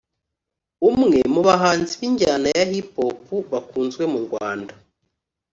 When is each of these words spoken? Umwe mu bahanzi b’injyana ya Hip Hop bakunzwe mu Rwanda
Umwe 0.91 1.19
mu 1.33 1.41
bahanzi 1.47 1.91
b’injyana 1.99 2.47
ya 2.57 2.63
Hip 2.71 2.91
Hop 2.97 3.27
bakunzwe 3.53 4.03
mu 4.11 4.19
Rwanda 4.25 4.73